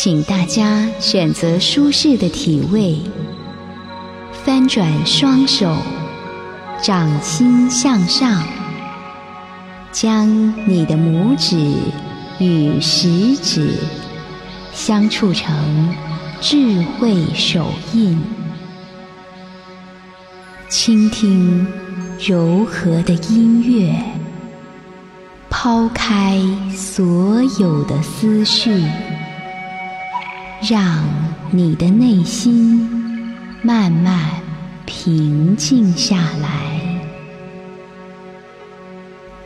[0.00, 3.00] 请大家选择舒适的体位，
[4.44, 5.76] 翻转双手，
[6.80, 8.44] 掌心向上，
[9.90, 11.56] 将你的拇指
[12.38, 13.74] 与食指
[14.72, 15.92] 相触成
[16.40, 18.22] 智慧手印，
[20.68, 21.66] 倾听
[22.24, 24.00] 柔和的音乐，
[25.50, 26.40] 抛开
[26.72, 28.80] 所有的思绪。
[30.68, 31.02] 让
[31.50, 33.24] 你的内心
[33.62, 34.28] 慢慢
[34.84, 37.08] 平静下来，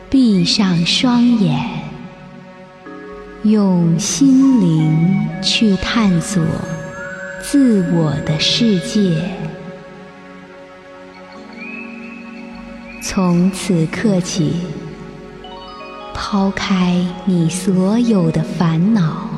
[0.09, 1.57] 闭上双眼，
[3.43, 6.43] 用心灵去探索
[7.41, 9.15] 自我的世界。
[13.01, 14.55] 从此刻起，
[16.13, 19.32] 抛开你所有的烦恼。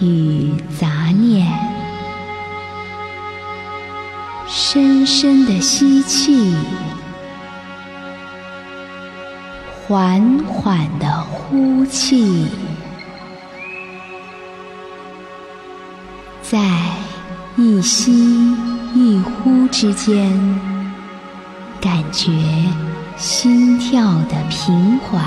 [0.00, 1.46] 与杂念，
[4.48, 6.56] 深深的吸气，
[9.86, 12.46] 缓缓的呼气，
[16.42, 16.58] 在
[17.56, 18.54] 一吸
[18.94, 20.32] 一呼之间，
[21.80, 22.30] 感觉
[23.16, 25.22] 心跳的平缓，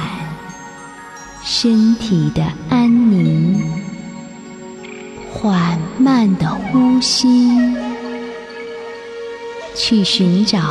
[1.44, 3.73] 身体的安宁。
[5.44, 7.52] 缓慢的呼吸，
[9.76, 10.62] 去寻找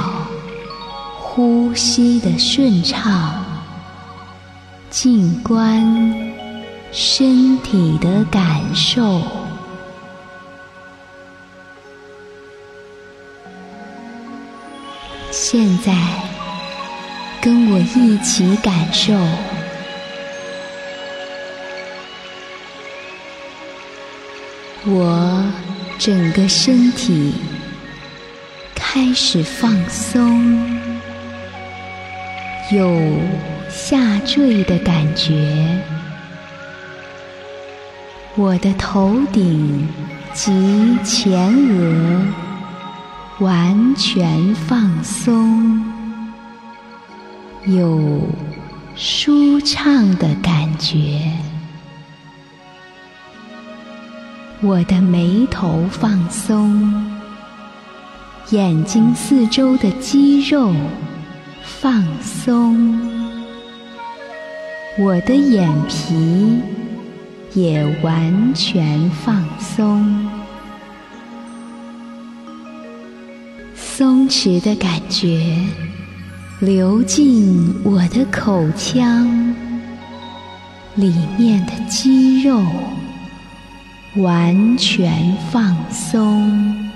[1.20, 3.44] 呼吸的顺畅，
[4.88, 5.84] 静观
[6.90, 9.20] 身体的感受。
[15.30, 15.92] 现在，
[17.42, 19.12] 跟我一起感受。
[24.84, 25.44] 我
[25.96, 27.34] 整个身体
[28.74, 30.42] 开始放松，
[32.72, 33.00] 有
[33.70, 35.78] 下坠的感觉。
[38.34, 39.86] 我的头顶
[40.34, 42.26] 及前额
[43.38, 45.80] 完全放松，
[47.66, 48.26] 有
[48.96, 51.20] 舒畅的感觉。
[54.64, 57.04] 我的眉头放松，
[58.50, 60.72] 眼睛四周的肌肉
[61.64, 62.96] 放松，
[65.00, 66.60] 我的眼皮
[67.54, 70.28] 也完全放松，
[73.74, 75.56] 松弛的感觉
[76.60, 79.26] 流进我的口腔
[80.94, 82.62] 里面的肌肉。
[84.16, 86.90] 完全放松。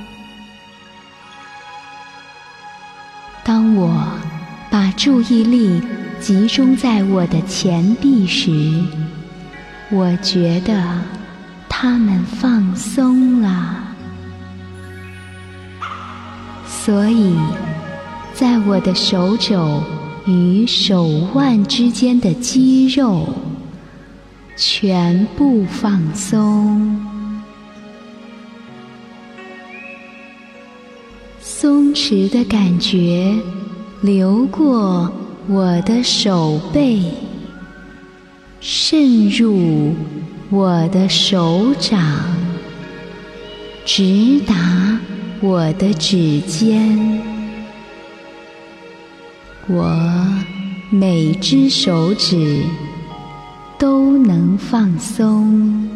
[3.42, 4.06] 当我
[4.70, 5.80] 把注意力
[6.20, 8.50] 集中在我的前臂时，
[9.90, 11.00] 我觉得
[11.68, 13.82] 它们放松了。
[16.66, 17.34] 所以，
[18.34, 19.82] 在我的手肘
[20.26, 23.26] 与手腕之间的肌肉。
[24.58, 27.05] 全部放松，
[31.58, 33.34] 松弛的感觉
[34.02, 35.10] 流过
[35.48, 37.00] 我的手背，
[38.60, 39.94] 渗入
[40.50, 41.98] 我的手掌，
[43.86, 45.00] 直达
[45.40, 47.22] 我的指尖。
[49.66, 49.96] 我
[50.90, 52.62] 每只手指。
[53.78, 55.86] 都能放松，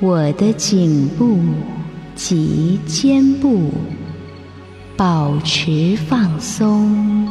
[0.00, 1.38] 我的颈部
[2.16, 3.70] 及肩部
[4.96, 7.28] 保持放松，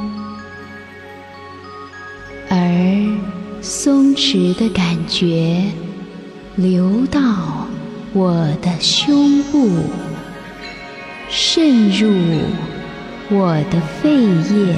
[2.47, 5.63] 而松弛的感觉
[6.55, 7.67] 流到
[8.13, 9.67] 我的胸部，
[11.29, 12.07] 渗入
[13.31, 14.75] 我的肺叶。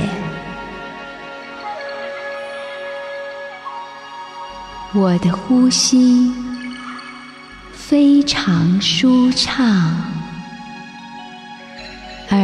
[4.94, 6.32] 我的呼吸
[7.90, 9.96] 非常舒畅，
[12.30, 12.38] 而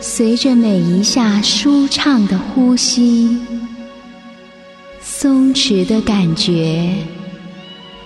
[0.00, 3.38] 随着每一下舒畅的呼吸，
[4.98, 6.90] 松弛的感觉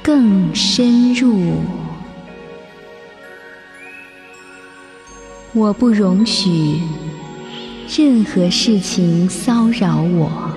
[0.02, 1.61] 更深入。
[5.53, 6.81] 我不容许
[7.96, 10.50] 任何事情骚扰我。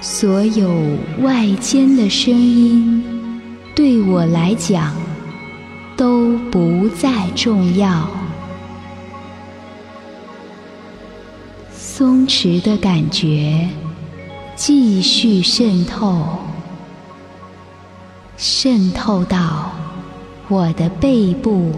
[0.00, 3.13] 所有外间的声音，
[3.74, 4.94] 对我来讲
[5.96, 8.08] 都不再重要。
[11.72, 13.68] 松弛的感觉
[14.54, 16.38] 继续渗透，
[18.36, 19.72] 渗透到
[20.48, 21.72] 我的背部，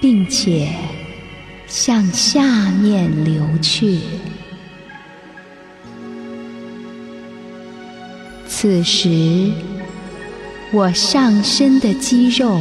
[0.00, 0.68] 并且
[1.66, 4.00] 向下面流去。
[8.46, 9.50] 此时，
[10.74, 12.60] 我上身的肌肉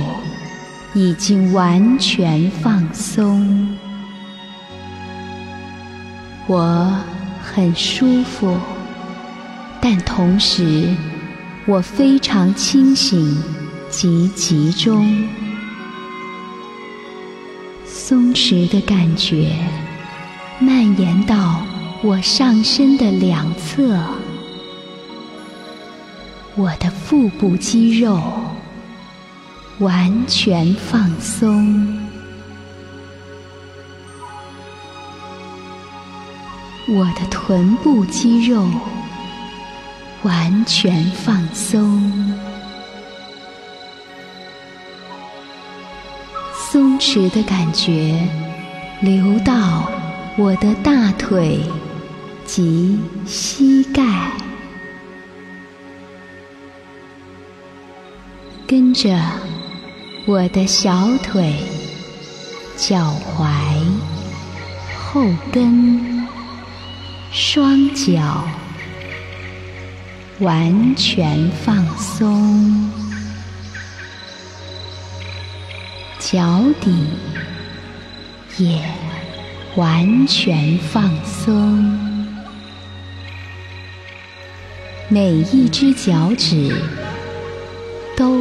[0.94, 3.75] 已经完全放松，
[6.45, 6.95] 我
[7.42, 8.56] 很舒服，
[9.81, 10.95] 但同时
[11.65, 13.36] 我非常清醒
[13.89, 15.27] 及集中。
[17.83, 19.56] 松弛的感觉
[20.59, 21.66] 蔓延到
[22.04, 24.00] 我上身的两侧。
[26.55, 28.21] 我的腹部肌肉
[29.79, 31.97] 完全放松，
[36.88, 38.67] 我的臀部肌肉
[40.21, 42.00] 完全放松，
[46.53, 48.27] 松弛的感觉
[49.01, 49.89] 流到
[50.38, 51.61] 我的大腿
[52.45, 54.43] 及膝盖。
[58.73, 59.15] 跟着
[60.25, 61.53] 我的小腿、
[62.75, 63.45] 脚踝、
[64.97, 65.21] 后
[65.51, 66.27] 跟、
[67.31, 68.43] 双脚
[70.39, 72.89] 完全放松，
[76.17, 77.05] 脚底
[78.57, 78.81] 也
[79.75, 81.95] 完全放松，
[85.09, 86.75] 每一只脚趾。
[88.15, 88.37] 都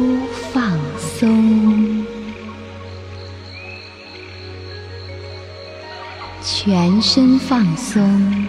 [7.05, 8.47] 身放松，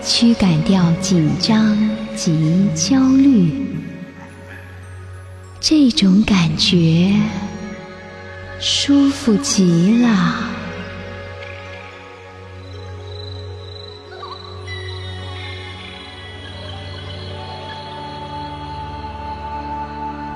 [0.00, 1.76] 驱赶掉紧张
[2.14, 3.66] 及焦虑。
[5.58, 7.12] 这种感觉
[8.60, 10.34] 舒服极了。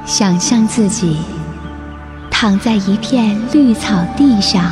[0.05, 1.19] 想象自己
[2.33, 4.71] 躺在一片绿草地上，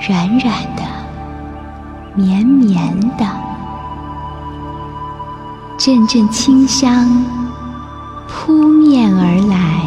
[0.00, 0.42] 软软
[0.76, 0.82] 的、
[2.14, 3.26] 绵绵的，
[5.76, 7.06] 阵阵清香
[8.28, 9.82] 扑面而来，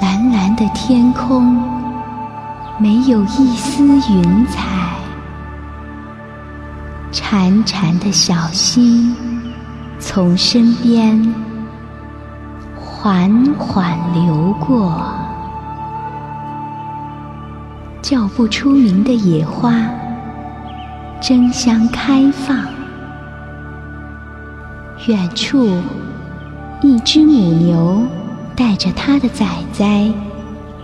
[0.00, 1.60] 蓝蓝的天空
[2.78, 4.60] 没有一丝云彩，
[7.10, 9.12] 潺潺的小溪
[9.98, 11.34] 从身边。
[13.04, 15.02] 缓缓流过，
[18.02, 19.72] 叫不出名的野花
[21.20, 22.58] 争相开放。
[25.06, 25.80] 远处，
[26.82, 28.02] 一只母牛
[28.54, 30.12] 带着它的崽崽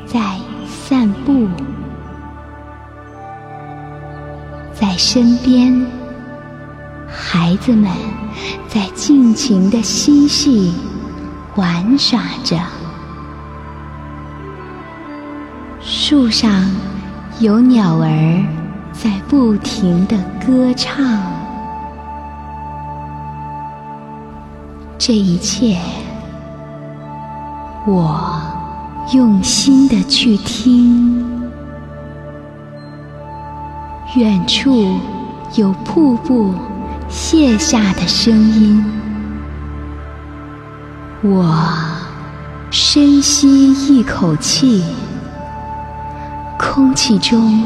[0.06, 1.48] 在散步，
[4.72, 5.84] 在身边，
[7.08, 7.90] 孩子们
[8.68, 10.72] 在尽情的嬉戏。
[11.56, 12.56] 玩耍着，
[15.80, 16.64] 树上
[17.40, 18.44] 有鸟儿
[18.92, 21.22] 在不停的歌唱。
[24.98, 25.78] 这一切，
[27.86, 28.42] 我
[29.12, 31.48] 用心的去听。
[34.16, 34.98] 远处
[35.54, 36.52] 有瀑布
[37.08, 38.84] 泻下的声音。
[41.22, 41.54] 我
[42.72, 44.82] 深吸一口气，
[46.58, 47.62] 空气中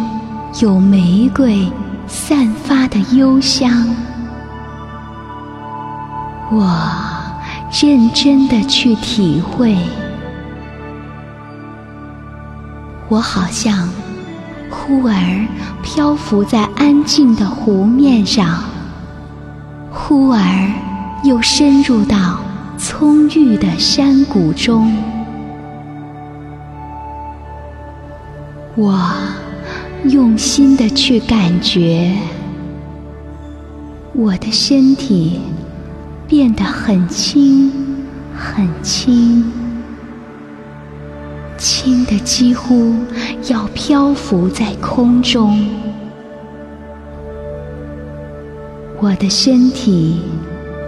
[0.60, 1.70] 有玫瑰
[2.06, 3.88] 散发的幽香。
[6.50, 6.78] 我
[7.82, 9.74] 认真的去体会，
[13.08, 13.88] 我好像
[14.70, 15.46] 忽而
[15.82, 18.62] 漂浮在安静的湖面上，
[19.90, 20.40] 忽而
[21.24, 22.38] 又深入到。
[22.78, 24.92] 葱郁的山谷中，
[28.74, 28.98] 我
[30.04, 32.10] 用心的去感觉，
[34.14, 35.40] 我的身体
[36.26, 37.70] 变得很轻，
[38.34, 39.44] 很轻，
[41.58, 42.94] 轻的几乎
[43.50, 45.68] 要漂浮在空中。
[49.02, 50.22] 我的身体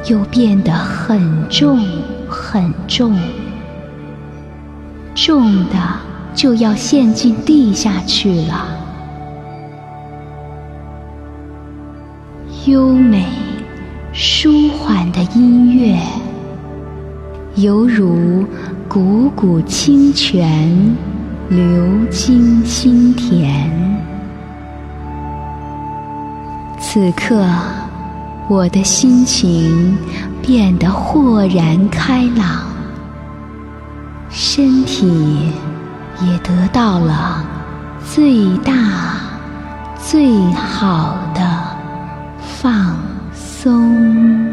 [0.08, 1.86] 又变得很重
[2.26, 3.14] 很重，
[5.14, 5.76] 重的
[6.34, 8.68] 就要陷进地下去了。
[12.66, 13.26] 优美、
[14.12, 15.98] 舒缓的音乐，
[17.56, 18.44] 犹如
[18.88, 20.96] 汩汩清泉
[21.50, 21.58] 流
[22.10, 23.70] 经心田。
[26.80, 27.44] 此刻，
[28.48, 29.96] 我的心情
[30.40, 32.62] 变得豁然开朗，
[34.30, 35.52] 身体
[36.21, 37.44] 也得到了
[38.04, 38.73] 最大
[39.99, 41.40] 最好的
[42.38, 42.97] 放
[43.33, 44.43] 松。